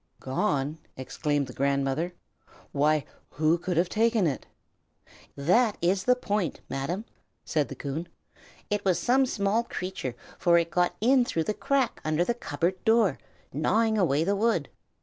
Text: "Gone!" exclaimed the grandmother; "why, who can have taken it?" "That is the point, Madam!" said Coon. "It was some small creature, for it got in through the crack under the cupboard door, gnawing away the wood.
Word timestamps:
"Gone!" 0.19 0.79
exclaimed 0.97 1.45
the 1.45 1.53
grandmother; 1.53 2.15
"why, 2.71 3.05
who 3.33 3.59
can 3.59 3.77
have 3.77 3.87
taken 3.87 4.25
it?" 4.25 4.47
"That 5.35 5.77
is 5.79 6.05
the 6.05 6.15
point, 6.15 6.59
Madam!" 6.67 7.05
said 7.45 7.77
Coon. 7.77 8.07
"It 8.71 8.83
was 8.83 8.97
some 8.97 9.27
small 9.27 9.63
creature, 9.63 10.15
for 10.39 10.57
it 10.57 10.71
got 10.71 10.95
in 11.01 11.23
through 11.23 11.43
the 11.43 11.53
crack 11.53 12.01
under 12.03 12.25
the 12.25 12.33
cupboard 12.33 12.83
door, 12.83 13.19
gnawing 13.53 13.95
away 13.99 14.23
the 14.23 14.35
wood. 14.35 14.69